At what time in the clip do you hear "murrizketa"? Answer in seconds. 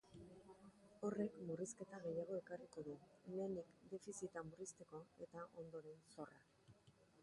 1.49-1.99